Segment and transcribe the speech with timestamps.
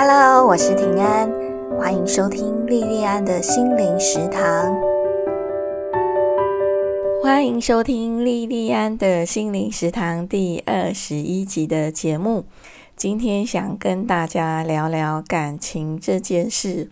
[0.00, 1.28] Hello，我是平安，
[1.76, 4.78] 欢迎收听莉莉安的心灵食堂。
[7.20, 12.44] 欢迎收听莉莉安的心灵食堂第二十一集的节目。
[12.94, 16.90] 今天想跟大家聊聊感情这件事。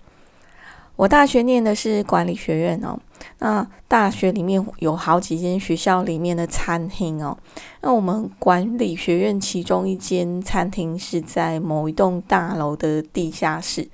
[0.96, 2.98] 我大学念的是管理学院哦。
[3.38, 7.36] 那大学里面有好几间学校里面的餐厅哦。
[7.82, 13.88] 那我们管理学院其中一间餐厅是在某一栋大楼的地下室，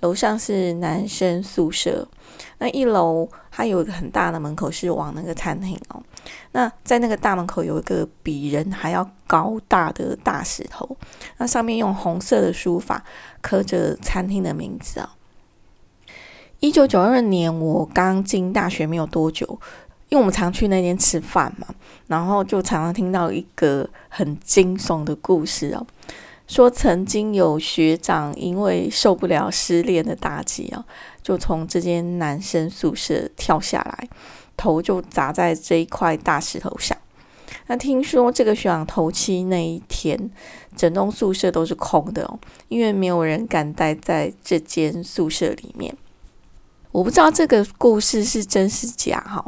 [0.00, 2.06] 楼上是男生宿舍。
[2.58, 6.00] 那一楼它有一个很大的门口是往那个餐厅哦。
[6.52, 10.96] 那在那个大门口有一个比人还要高大的大石头，
[11.38, 13.02] 那上面用红色的书法
[13.40, 15.15] 刻着餐厅的名字啊。
[16.60, 19.46] 一九九二年，我刚进大学没有多久，
[20.08, 21.66] 因为我们常去那边吃饭嘛，
[22.06, 25.86] 然后就常常听到一个很惊悚的故事哦，
[26.46, 30.82] 说曾经有学长因为受不了失恋的打击哦，
[31.22, 34.08] 就从这间男生宿舍跳下来，
[34.56, 36.96] 头就砸在这一块大石头上。
[37.66, 40.30] 那听说这个学长头七那一天，
[40.74, 45.94] 整栋宿舍都是空的哦，因为没有人敢待在这间宿舍里面。
[46.96, 49.44] 我不知道这个故事是真是假哈，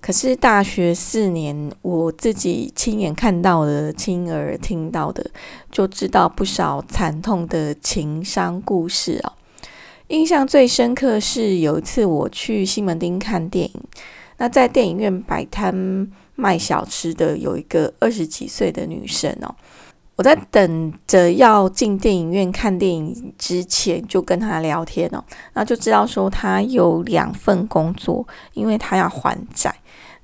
[0.00, 5.30] 可是大学四年我自己亲眼看到的、亲耳听到的，
[5.70, 9.34] 就知道不少惨痛的情伤故事啊。
[10.06, 13.82] 印象最深刻是有一次我去西门町看电影，
[14.38, 19.54] 那在电影院摆摊卖小吃的有一个二十几岁的女生哦。
[20.18, 29.72] 我在等着要进电影院看电影之前，就跟他聊天哦，那就知道说他有两份工作，因为他要还债。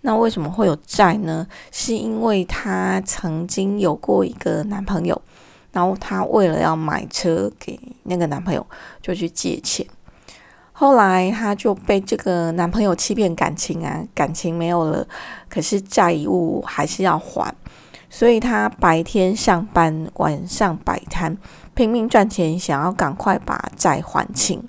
[0.01, 1.47] 那为什么会有债呢？
[1.71, 5.23] 是因为他曾经有过一个男朋友，
[5.71, 8.67] 然后他为了要买车给那个男朋友，
[9.01, 9.87] 就去借钱。
[10.73, 15.07] 后来他就被这个男朋友欺骗感情啊，感情没有了，
[15.49, 17.55] 可是债务还是要还。
[18.17, 21.37] 所以他白天上班，晚上摆摊，
[21.75, 24.63] 拼命赚钱，想要赶快把债还清。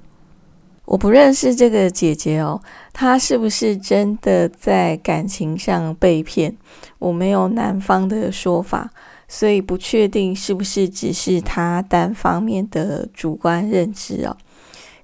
[0.85, 2.59] 我不认识这个姐姐哦，
[2.91, 6.57] 她是不是真的在感情上被骗？
[6.97, 8.89] 我没有男方的说法，
[9.28, 14.35] 所以不确定是不是只是她单方面的主观认知哦。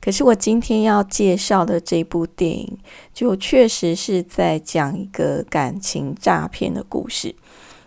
[0.03, 2.79] 可是我今天要介绍的这部电影，
[3.13, 7.35] 就确实是在讲一个感情诈骗的故事。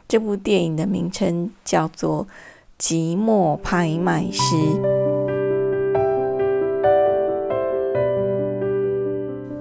[0.07, 2.27] 这部电影的名称叫做
[2.83, 4.57] 《寂寞拍卖师》。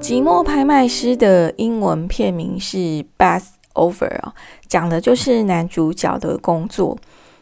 [0.06, 2.78] 《寂寞拍卖师》的英文片名是
[3.18, 4.34] 《Bath Over》啊，
[4.68, 6.98] 讲的就是男主角的工作。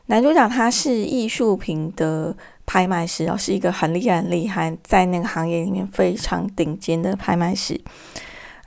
[0.06, 2.36] 男主角他是艺术品的
[2.66, 7.80] 拍卖师哦，是一个很厉害、很厉害，在那个行业里面非常顶尖的拍卖师。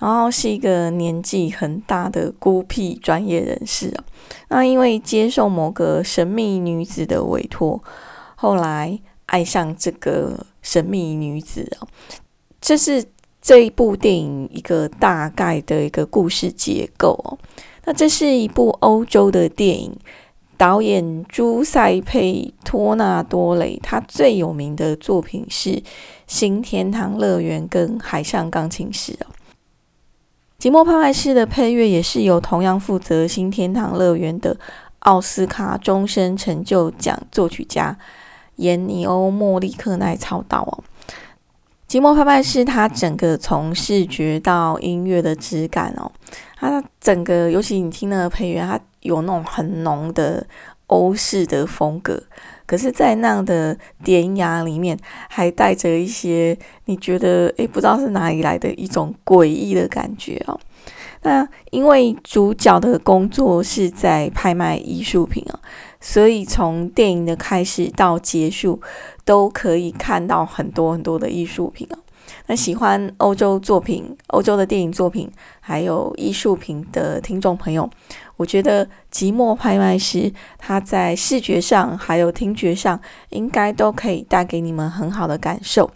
[0.00, 4.05] 然后是一个年纪很大的孤僻专业人士啊，
[4.49, 7.82] 那因为接受某个神秘女子的委托，
[8.34, 11.88] 后来爱上这个神秘女子啊，
[12.60, 13.05] 这是
[13.41, 17.38] 这一部电影一个大概的一个故事结构哦。
[17.84, 19.94] 那这是一部欧洲的电影，
[20.56, 25.71] 导演朱塞佩托纳多雷，他最有名的作品是
[26.26, 29.26] 《新天堂乐园》跟《海上钢琴师》哦。
[30.64, 34.56] 《寂寞拍卖师》的配乐也是由同样负责《新天堂乐园》的
[35.00, 37.94] 奥斯卡终身成就奖作曲家
[38.56, 40.82] 严尼欧·莫利克奈操刀哦。
[41.92, 46.10] 《寂寞拍卖师》它整个从视觉到音乐的质感哦，
[46.56, 50.46] 它整个尤其你听那个配乐，它有那种很浓的
[50.86, 52.22] 欧式的风格。
[52.66, 54.98] 可是，在那样的典雅里面，
[55.28, 60.58] 还带着一些你觉得诶不知道是哪里来的一种诡异的感觉哦。
[61.22, 65.58] 那因为主角的工作是在拍卖艺术品啊，
[66.00, 68.81] 所以从电影的开始到结束，
[69.25, 71.99] 都可以看到很多很多的艺术品啊。
[72.46, 77.88] 那喜欢欧洲作品、欧洲的电影作品，还有艺术品的听众朋友。
[78.36, 80.19] 我觉得《寂寞拍卖师》
[80.58, 83.00] 他在视觉上还有听觉上，
[83.31, 85.90] 应该都可以带给你们很好的感受。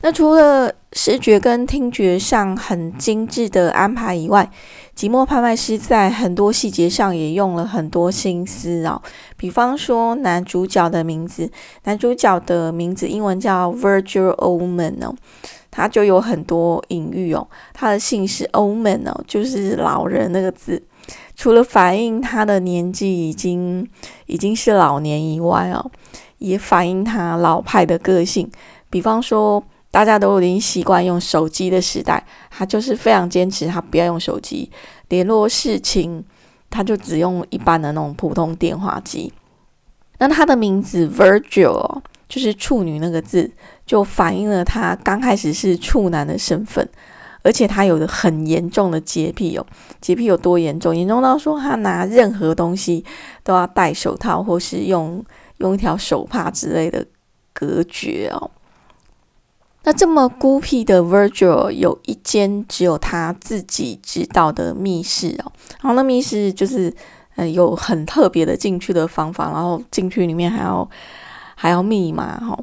[0.00, 4.50] 那除了视觉跟听觉上很精致的安排以外，
[5.00, 9.00] 《寂寞拍卖师》在很多细节上也用了很多心思哦。
[9.38, 11.50] 比方说男主角的名字，
[11.84, 15.14] 男主角的名字英文叫 Virgil Oman 哦，
[15.70, 17.48] 他就有很多隐喻哦。
[17.72, 20.82] 他的姓是 Oman 哦，就是老人那个字。
[21.34, 23.88] 除了反映他的年纪已经
[24.26, 25.90] 已经是老年以外哦，
[26.38, 28.50] 也反映他老派的个性。
[28.88, 34.70] 比方说，大家都已经习惯用手机的时代，他就是非常坚持，他不要用手机
[35.08, 36.24] 联络事情，
[36.70, 39.32] 他就只用一般的那种普通电话机。
[40.18, 43.50] 那他的名字 Virgil 就是处女那个字，
[43.84, 46.88] 就反映了他刚开始是处男的身份，
[47.44, 49.64] 而且他有着很严重的洁癖哦。
[50.00, 50.96] 洁癖有多严重？
[50.96, 53.04] 严重到说他拿任何东西
[53.44, 55.24] 都要戴手套，或是用
[55.58, 57.06] 用一条手帕之类的
[57.52, 58.50] 隔绝哦。
[59.84, 65.52] 那这么孤僻的 Virgil 有一间只有他自己知道的密室哦，
[65.82, 66.90] 然后那密室就是
[67.36, 70.88] 呃有很特别的进去的方法，然后进去里面还要
[71.54, 72.58] 还要密码哈。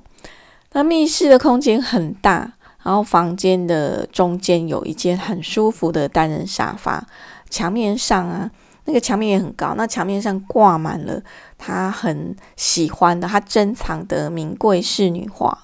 [0.73, 7.05] 那密室的空间很大，然后房间的中间有一间很舒服的单人沙发，
[7.49, 8.49] 墙面上啊
[8.85, 11.21] 那个墙面也很高，那墙面上挂满了
[11.57, 15.57] 他很喜欢的他珍藏的名贵仕女画。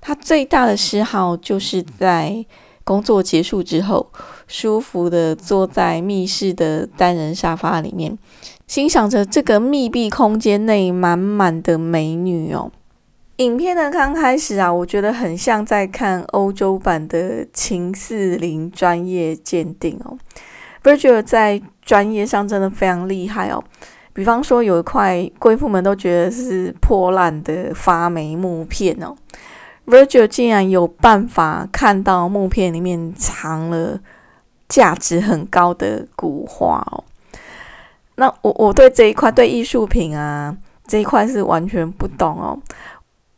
[0.00, 2.44] 他最大的嗜好就是在
[2.82, 4.10] 工作结束之后，
[4.48, 8.18] 舒服的坐在密室的单人沙发里面，
[8.66, 12.72] 欣赏着这个密闭空间内满满的美女哦。
[13.42, 20.16] 影片的刚开始啊，我觉得很像在看欧洲版的秦四零专业鉴定哦。
[20.84, 23.62] Virgil 在专业上真的非常厉害哦。
[24.12, 29.16] 比方说，有一块贵妇们都觉得是破烂的发霉木片哦。
[29.86, 33.98] Virgil 竟然有办法看到木片里面藏了
[34.68, 37.02] 价值很高的古画哦。
[38.16, 40.56] 那我我对这一块对艺术品啊
[40.86, 42.58] 这一块是完全不懂哦。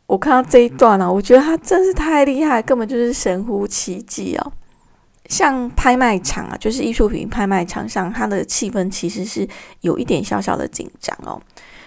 [0.07, 4.51] 我看到这一段呢，我觉得他真是太厉害，根本就是神乎其技哦。
[5.27, 9.47] 像拍卖场啊，就是艺术品拍卖场上，它的气氛其实是
[9.81, 11.41] 有一点小小的紧张哦。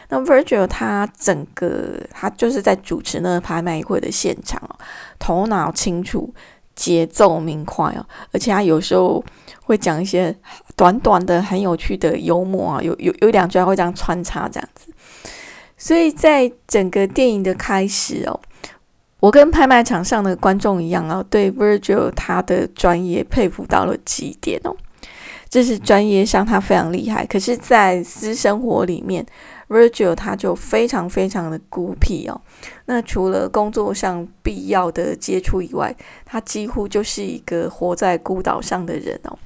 [0.08, 4.74] 那 Virgil 他整个他就是在主持那个拍卖会的现场哦，
[5.20, 6.34] 头脑清楚，
[6.74, 9.24] 节奏明快哦，而且他有时候
[9.62, 10.34] 会讲一些
[10.74, 14.90] 短短的很有趣的幽默啊，有有有两句话会这样穿插这样子，
[15.78, 18.38] 所以在整个电影的开始哦，
[19.20, 24.76] 我跟拍卖场上的观众一样啊，对 Virgil 他的专业佩服到了极点哦，
[25.48, 29.24] 这是专业上他非常厉害，可是，在私生活里面。
[29.68, 32.40] Virgil 他就非常非常的孤僻哦，
[32.86, 35.94] 那除了工作上必要的接触以外，
[36.24, 39.38] 他几乎就是一个活在孤岛上的人哦。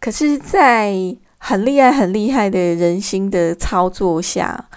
[0.00, 0.94] 可是，在
[1.36, 4.70] 很厉害、很厉害的人心的操作下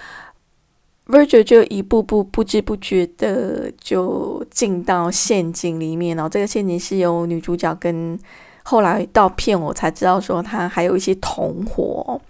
[1.07, 6.28] ，Virgil 就一步步不知不觉的就进到陷阱里面哦。
[6.30, 8.19] 这个陷阱是由女主角跟
[8.63, 12.22] 后来到骗我才知道说他还有一些同伙。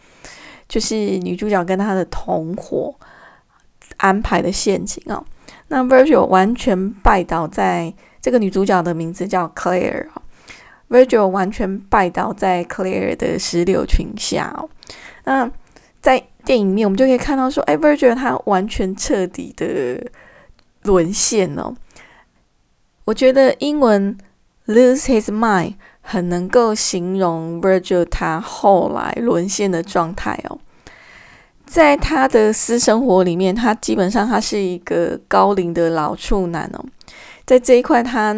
[0.68, 2.94] 就是女主角跟她的同伙
[3.98, 5.24] 安排的陷阱哦。
[5.68, 10.22] 那 Virgil 完全拜倒在这个女主角的名字叫 Claire 啊
[10.90, 14.70] ，Virgil 完全拜倒在 Claire 的石榴裙下哦。
[15.24, 15.50] 那
[16.02, 20.10] 在电影面，我们就可以看到说，哎，Virgil 他完全彻底的
[20.84, 21.74] 沦陷哦。
[23.06, 24.18] 我觉得英文
[24.68, 25.74] lose his mind。
[26.08, 30.60] 很能够形容 Virgil 他后来沦陷的状态哦，
[31.66, 36.86] 在他的私生活里面，他基本上他是一个高龄的老处男哦，
[37.44, 38.36] 在这一块他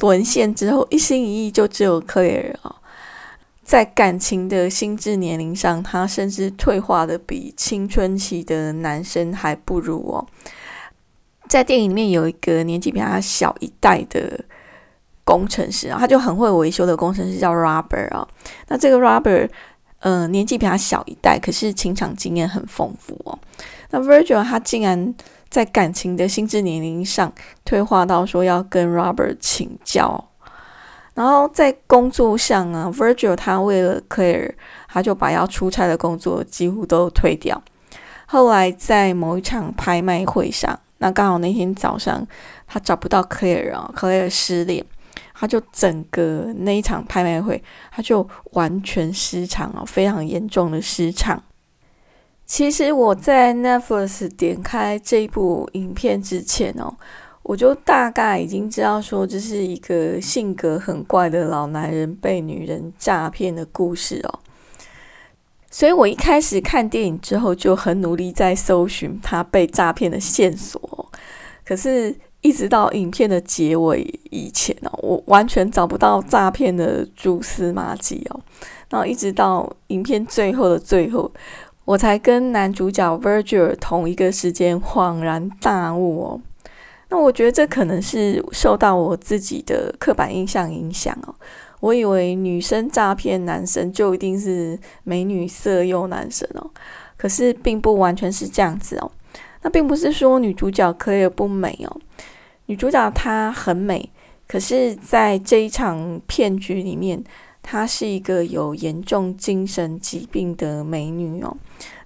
[0.00, 2.74] 沦陷之后，一心一意就只有 Claire 哦，
[3.68, 10.26] 在感情的心智年龄上，他甚至退化的比青春期的男生还不如哦，
[11.46, 14.46] 在电影里面有一个年纪比他小一代的。
[15.24, 18.26] 工程师啊，他就很会维修的工程师叫 Robert 啊。
[18.68, 19.50] 那这个 Robert，
[19.98, 23.38] 呃，年纪比他小一代，可是情场经验很丰富哦。
[23.90, 25.14] 那 Virgil 他竟然
[25.50, 27.30] 在感情的心智年龄上
[27.62, 30.30] 退化到说要跟 Robert 请教，
[31.18, 34.52] 然后在工作上啊，Virgil 他为了 Claire，
[34.86, 37.60] 他就把要出差的工作几乎都推掉。
[38.26, 42.24] 后来在某一场拍卖会上，那刚好那天早上
[42.68, 44.86] 他找不到 Claire 啊，Claire 失恋。
[45.34, 47.60] 他就整个那一场拍卖会，
[47.90, 51.42] 他就完全失常哦，非常严重的失常。
[52.44, 56.94] 其实我在 Netflix 点开这部影片之前哦，
[57.48, 64.40] 我就大概已经知道说这是一个性格很怪的老男人被女人诈骗的故事哦。
[65.70, 71.10] 所以我一开始看电影之后就很努力在搜寻他被诈骗的线索，
[71.64, 72.14] 可是。
[72.40, 74.00] 一直到影片的结尾
[74.30, 78.40] 以前哦，我完全找不到诈骗的蛛丝马迹哦。
[78.88, 81.32] 然后一直到影片最后的最后，
[81.84, 86.40] 我才跟男主角 Virgil 同一个时间恍然大悟哦。
[87.10, 91.34] 那我觉得这可能是受到我自己的刻板印象影响哦。
[91.80, 96.70] 我以为女生诈骗男生就一定是美女色诱男生哦，
[97.16, 99.10] 可是并不完全是这样子哦。
[99.62, 102.00] 那并不是说女主角可以不美哦，
[102.66, 104.10] 女主角她很美，
[104.46, 107.22] 可是在这一场骗局里面，
[107.62, 111.56] 她是一个有严重精神疾病的美女哦。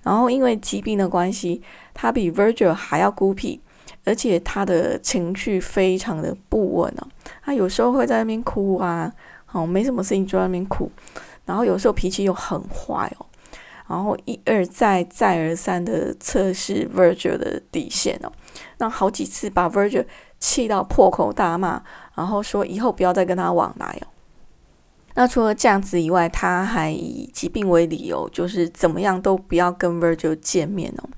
[0.03, 1.61] 然后因为疾病的关系，
[1.95, 3.61] 她比 Virgil 还要孤僻。
[4.05, 7.07] 而且他的情绪非常的不稳哦，
[7.43, 9.13] 他有时候会在那边哭啊，
[9.53, 10.91] 哦，没什么事情就在那边哭，
[11.47, 13.27] 然后有时候脾气又很坏哦，
[13.89, 18.33] 然后一而再再而三的测试 Virgil 的底线哦，
[18.79, 20.05] 那好几次把 Virgil
[20.41, 21.83] 气到破口大骂，
[22.17, 24.07] 然后说以后不要再跟他往来哦。
[25.15, 31.09] 那除了这样子以外，他还以疾病为理由，就是怎么样都不要跟 Virgil 见面哦。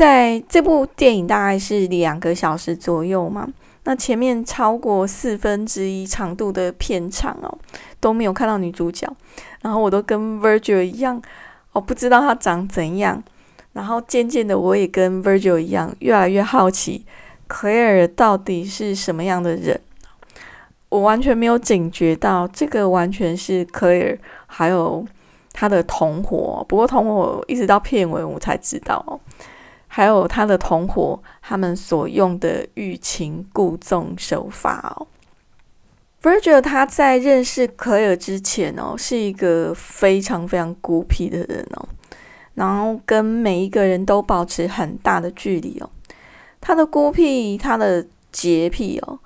[0.00, 3.46] 在这部电影大概是两个小时左右嘛，
[3.84, 7.58] 那前面超过四分之一长度的片场哦，
[8.00, 9.06] 都没有看到女主角，
[9.60, 11.20] 然后我都跟 Virgil 一样，
[11.72, 13.22] 我不知道她长怎样，
[13.74, 17.04] 然后渐渐的我也跟 Virgil 一样，越来越好奇
[17.46, 19.78] Claire 到底是什么样的人，
[20.88, 24.16] 我完全没有警觉到这个完全是 Claire
[24.46, 25.04] 还有
[25.52, 29.20] 他的同伙，不过同伙一直到片尾我才知道哦。
[29.92, 35.08] 还有他的同伙，他们所用的欲擒故纵手法哦。
[36.22, 41.88] Virgil 他在认识可尔之前哦，是一个非常非常孤僻的人哦，
[42.54, 45.90] 然后跟每一个人都保持很大的距离哦。
[46.60, 49.18] 他的孤僻，他的洁癖哦，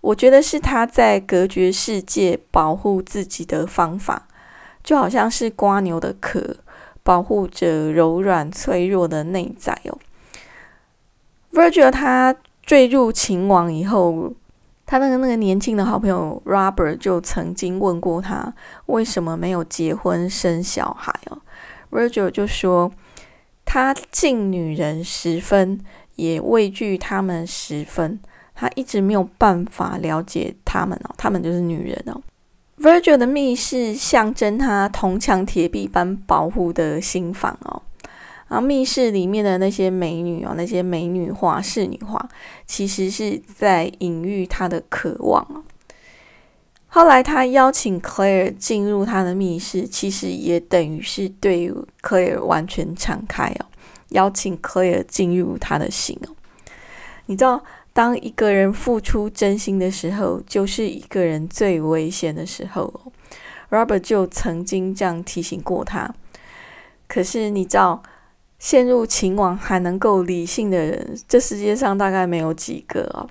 [0.00, 4.26] 我觉得是他在隔绝世界、保护自己的方法，
[4.82, 6.56] 就好像是瓜牛的壳。
[7.10, 9.98] 保护着柔软脆弱的内在哦。
[11.52, 14.32] Virgil 他坠入情网以后，
[14.86, 18.54] 他那个那个年轻的好朋友 Robert 就曾经问过他
[18.86, 21.38] 为什么没有结婚生小孩哦。
[21.90, 22.92] Virgil 就说
[23.64, 25.80] 他敬女人十分，
[26.14, 28.20] 也畏惧他们十分，
[28.54, 32.22] 他一直没有办法了解他们哦，他们就是女人哦。
[32.80, 37.82] Virgil 的密室象征他铜墙铁壁般保护的心房哦，
[38.48, 42.26] 然后密室里面的那些美女哦，那些美女画、侍女画，
[42.66, 45.62] 其实是在隐喻他的渴望哦。
[46.86, 51.70] 后来他邀请 Claire 进入他的密室，其实也等于是对
[52.00, 53.66] Claire 完全敞开哦，
[54.08, 56.34] 邀请 Claire 进入他的心哦。
[57.26, 57.62] 你知道？
[57.92, 62.92] 当一个人付出真心的时候，就是一个人最危险的时候。
[63.70, 66.12] Robert 就曾经这样提醒过他。
[67.06, 68.02] 可是你知道，
[68.58, 73.28] 陷入情网还能够理性的人，这世界上大概没有几个哦。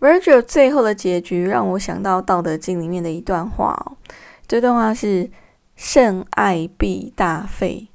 [0.00, 3.96] Virgil 最后的结局让我想到《道德经》里面的一段话哦。
[4.46, 5.28] 这段话是
[5.74, 7.88] ：“甚爱必大费，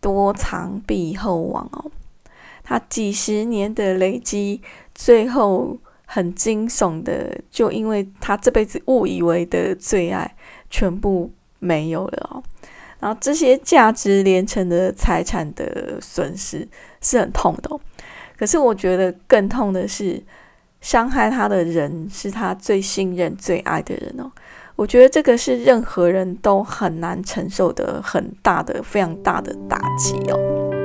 [0.00, 1.90] 多藏必厚亡。”哦。
[2.62, 4.60] 他几十年的累积，
[4.96, 10.34] 最后很惊悚的，就因为他这辈子误以为的最爱，
[10.68, 12.42] 全部没有了。
[12.98, 16.66] 然后这些价值连城的财产的损失
[17.00, 17.78] 是很痛的。
[18.36, 20.20] 可是我觉得更痛的是，
[20.80, 24.32] 伤害他的人是他最信任、最爱的人哦。
[24.76, 30.75] 我觉得这个是任何人都很难承受的很大的、非常大的打击哦。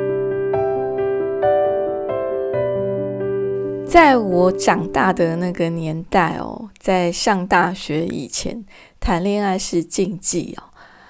[3.91, 8.63] 在我长大的那个年代哦，在上大学以前，
[9.01, 10.63] 谈恋爱是禁忌哦。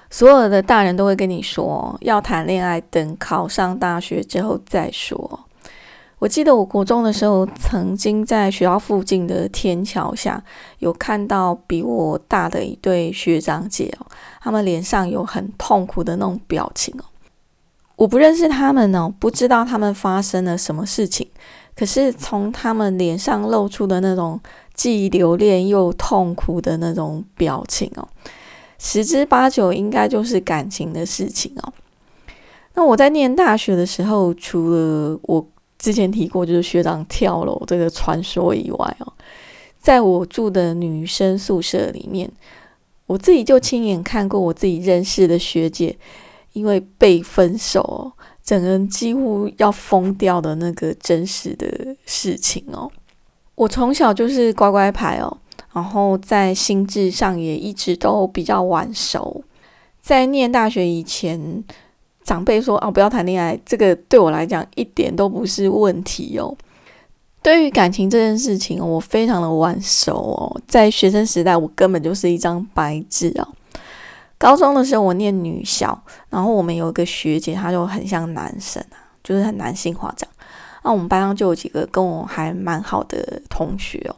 [0.10, 5.42] 所有的大人都会跟你说，要谈恋爱等考上大学之后再说。
[6.18, 10.44] 我记得我国中的时候，曾经在学校附近的天桥下，
[10.80, 14.08] 有看到比我大的一对学长姐哦，
[14.42, 17.06] 他们脸上有很痛苦的那种表情哦。
[17.98, 21.28] 我不认识他们哦，不知道他们发生了什么事情。
[21.82, 24.40] 可是从他们脸上露出的那种
[24.76, 28.08] 既留恋又痛苦的那种表情哦，
[28.78, 31.74] 十之八九应该就是感情的事情哦。
[32.76, 35.44] 那我在念大学的时候，除了我
[35.80, 39.12] 之前提过就是学长跳楼这个传说以外哦，
[39.80, 42.32] 在我住的女生宿舍里面，
[43.08, 45.98] 我自己就亲眼看过我自己认识的学姐
[46.54, 48.14] 因为被分手哦。
[48.44, 52.92] 整个人几乎要疯掉的那个真实的事情哦。
[53.56, 55.38] 我从小就是乖乖牌哦，
[55.74, 59.44] 然后在心智上也一直都比较晚熟。
[60.02, 61.64] 在念大学以前，
[62.24, 66.56] 长辈说哦，不要谈恋爱，这个对我来讲一点都不是问题哦。
[67.44, 70.62] 对于感情这件事情，我非常的晚熟哦。
[70.68, 73.48] 在学生时代，我根本就是一张白纸哦。
[74.42, 75.96] 高中的时候，我念女校，
[76.32, 80.34] 然后我们有一个学姐，她就很像男生啊，就是很男性化这样。
[80.84, 84.16] 那我们班上就有几个跟我还蛮好的同学哦，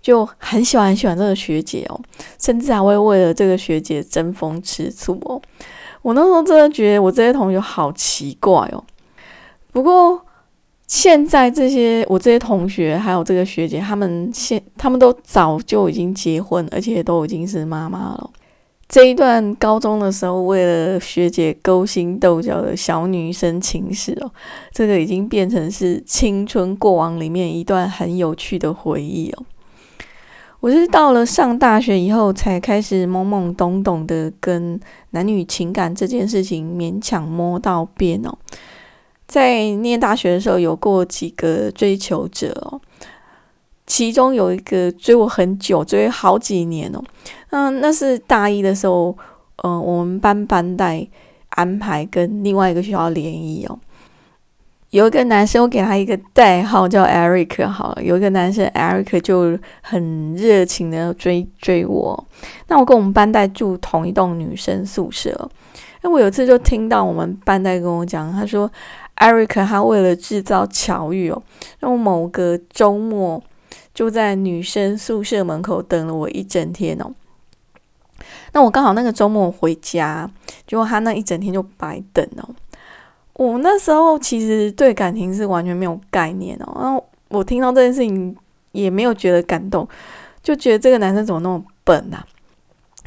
[0.00, 2.00] 就很喜欢很喜欢这个学姐哦，
[2.38, 5.42] 甚至还会为了这个学姐争风吃醋哦。
[6.02, 8.84] 我那时候真的觉得我这些同学好奇怪哦。
[9.72, 10.24] 不过
[10.86, 18.30] 现在这些我这些同学还有这个学姐，他们现他们都早就已经结婚，而且都已经是妈妈了。
[18.90, 24.28] 这一段高中的时候为了学姐勾心斗角的小女生情史哦，
[24.72, 29.44] 这个已经变成是青春过往里面一段很有趣的回忆哦。
[30.58, 34.78] 我是到了上大学以后，才开始懵懵懂懂的跟
[35.10, 38.36] 男女情感这件事情勉强摸到边哦。
[39.28, 42.80] 在念大学的时候，有过几个追求者哦，
[43.86, 47.00] 其中有一个追我很久，追好几年哦。
[47.50, 49.16] 嗯，那是大一的时候，
[49.64, 51.06] 嗯，我们班班带
[51.50, 53.78] 安排跟另外一个学校联谊哦。
[54.90, 62.26] 有一个男生，我给他一个代号叫 Eric，好了，有一个男生 Eric 就很热情的追追我。
[62.66, 65.48] 那我跟我们班代住同一栋女生宿舍，
[66.02, 68.68] 那我有次就听到我们班代跟我讲，他说
[69.18, 71.40] Eric 他为了制造巧遇哦，
[71.82, 73.40] 用某个周末
[73.94, 77.12] 就在女生宿舍门口等了我一整天哦。
[78.52, 80.30] 那我刚好那个周末回家，
[80.66, 82.48] 结果他那一整天就白等哦。
[83.34, 88.36] 我那时候其实对感情是完全没有概念哦，然后我听到这件事情
[88.72, 89.88] 也没有觉得感动，
[90.42, 92.22] 就觉得这个男生怎么那么笨啊？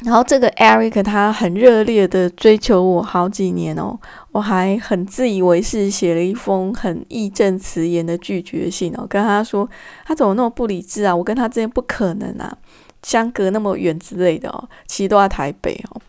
[0.02, 3.96] 然后这个 Eric 他很热烈的追求我好几年哦，
[4.32, 9.68] 我还很自以为是写了一封很义正辞严的拒绝信哦，跟他说
[10.04, 11.14] 他怎么那么不理智啊？
[11.14, 12.58] 我跟他之间不可能啊，
[13.04, 16.00] 相隔那么远之类的哦，其实都在台北哦。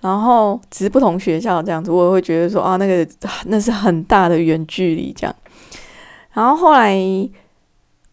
[0.00, 3.06] 然后只是不同学校这样子，我也会觉得说啊，那个
[3.44, 5.36] 那是很大的远距离这样。
[6.32, 6.96] 然后后来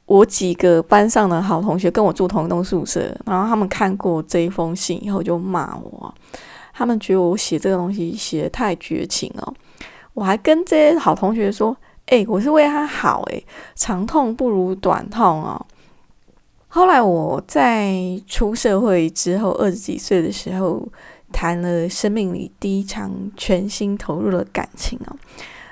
[0.05, 6.13] 我几个班上的好同学跟我住同一栋宿舍，然后他们看过这一封信以后就骂我，
[6.73, 9.53] 他们觉得我写这个东西写的太绝情了。
[10.13, 11.77] 我还跟这些好同学说，
[12.07, 13.41] 哎，我是为他好，哎，
[13.75, 15.65] 长痛不如短痛哦。
[16.67, 20.87] 后来我在出社会之后，二十几岁的时候。
[21.29, 25.17] 谈了生命里第一场全心投入的感情哦，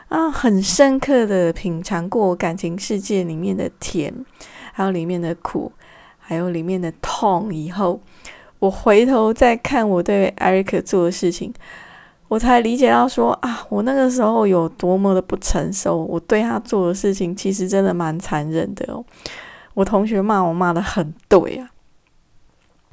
[0.10, 4.13] 啊，很深刻的品尝过感情世界里面的甜，
[4.73, 5.71] 还有里面的苦，
[6.19, 7.55] 还有里面的痛。
[7.55, 8.01] 以后
[8.60, 11.53] 我回头再看我对艾瑞克做的事情，
[12.27, 16.03] 我才理解到说啊，我那个时候有多么的不成熟。
[16.03, 19.03] 我对他做的事情其实真的蛮残忍的哦。
[19.75, 21.69] 我同学骂我骂的很对啊。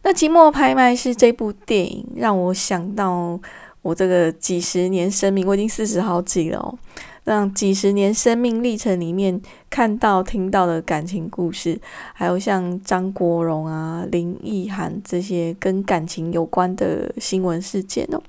[0.03, 3.40] 那《寂寞拍卖》是这部电影让我想到
[3.81, 6.79] 我这个几十年生命，我已经四十好几了哦。
[7.25, 9.40] 让几十年生命历程里面
[9.71, 11.81] 看到、听到的感情故事，
[12.14, 18.21] 还有像张国荣啊、林奕涵这些跟感情有关的新闻事件哦。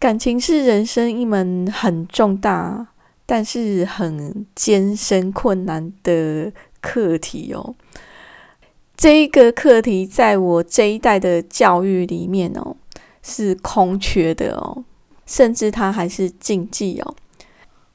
[0.00, 2.88] 感情是人生一门很重大，
[3.26, 7.74] 但是很艰深困难的课题哦。
[8.96, 12.76] 这一个课题在我这一代的教育里面哦，
[13.22, 14.84] 是空缺的哦，
[15.24, 17.14] 甚至它还是禁忌哦。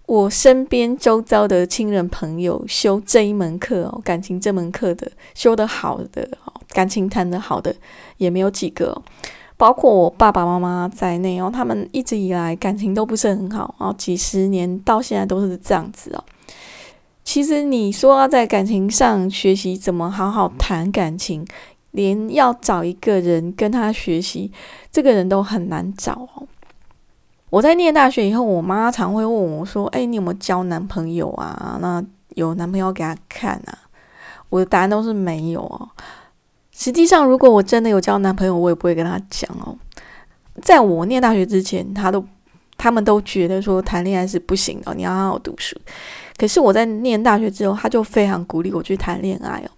[0.07, 7.75] 我身边周遭的亲人朋友修这一门课哦，感情这门课的修得好的哦，感情谈得好的
[8.17, 8.99] 也没有几个，
[9.57, 16.23] 包括我爸爸妈妈在内哦，他们一直以来感情都不是很好，然后几十年到现在都是这样子哦。
[17.25, 21.45] 其实你说要在感情上学习怎么好好谈感情，
[21.91, 24.51] 连要找一个人跟他学习，
[24.91, 26.47] 这个人都很难找哦。
[27.49, 31.77] 我在念大学以后，我妈常会问我说：“哎，你有没有交男朋友啊？
[31.81, 32.03] 那
[32.35, 33.77] 有男朋友给他看啊？”
[34.49, 35.89] 我的答案都是没有哦。
[36.71, 39.75] 实际上，如果我真的有交男朋友，我也不会跟他讲哦。
[40.61, 42.23] 在我念大学之前，他都
[42.77, 45.75] 他们都觉得说谈恋爱是不行的，你要好好读书。
[46.37, 49.69] 可是我在念大学之后，他就非常鼓励我去谈恋爱哦。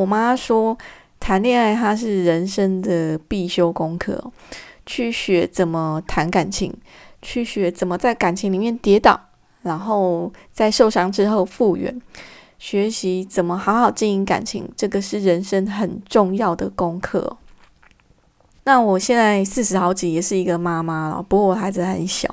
[0.00, 0.76] 我妈说，
[1.18, 4.30] 谈恋爱它是人生的必修功课，
[4.84, 6.74] 去学怎么谈感情，
[7.22, 9.18] 去学怎么在感情里面跌倒，
[9.62, 11.98] 然后在受伤之后复原，
[12.58, 17.38] 学习怎么好好经营感情，这个是人生很重要的功课。
[18.64, 22.28] 那我现在四十好几，也是一个妈妈了，不过我孩子很小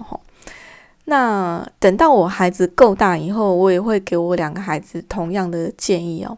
[1.06, 6.38] 那等到我孩子够大以后，我也会给我两个孩子同样的建议哦。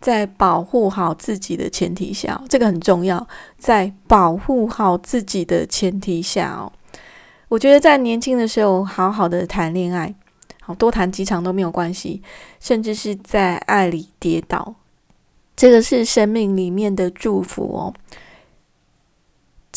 [0.00, 3.26] 在保护好自己的前提下，这个很重要。
[3.58, 6.72] 在保护好自己的前提下哦，
[7.48, 10.14] 我觉得在年轻的时候好好的谈恋爱，
[10.62, 12.22] 好多谈几场都没有关系，
[12.60, 14.76] 甚至是在爱里跌倒，
[15.56, 17.92] 这个是生命里面的祝福哦。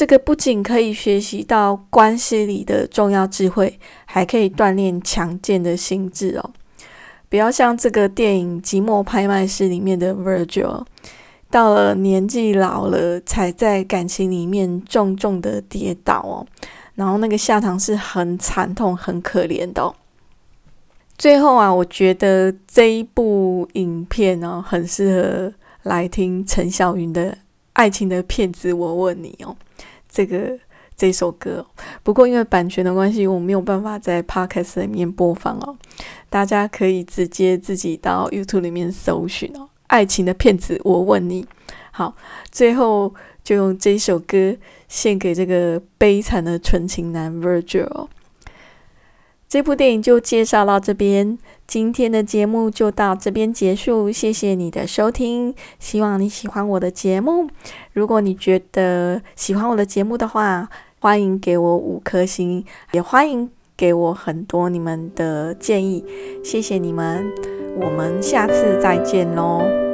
[0.01, 6.49] 这个不仅可以学习到关系里的重要智慧，还可以锻炼强健的心智哦。
[7.29, 10.85] 不要像这个电影《寂寞拍卖师》里面的 Virgil，
[11.51, 16.47] 到了年纪老了，才在感情里面重重的跌倒哦。
[16.95, 19.93] 然后那个下场是很惨痛、很可怜的哦。
[21.15, 27.31] 最后啊，我觉得这一部影片哦，很适合来听陈小云的
[27.73, 29.55] 《爱情的骗子》，我问你哦。
[30.11, 30.59] 这个
[30.95, 31.65] 这首歌，
[32.03, 35.75] 不过因为版权的关系，我没有办法在 Podcast 里面播放哦。
[36.29, 41.47] 大家可以直接自己到 YouTube 里面搜寻哦，《爱情的骗子》，我问你。
[41.91, 42.15] 好，
[42.51, 44.55] 最后就用这首歌
[44.87, 48.07] 献给这个悲惨的纯情男 Virgil。
[49.51, 51.37] 这部电影就介绍到这边，
[51.67, 54.09] 今天的节目就到这边结束。
[54.09, 57.49] 谢谢你的收听，希望你喜欢我的节目。
[57.91, 60.69] 如果你觉得喜欢我的节目的话，
[61.01, 66.05] 欢迎给我五颗星，也欢迎给我很多你们的建议。
[66.41, 67.29] 谢谢你们，
[67.75, 69.90] 我们下次再见喽。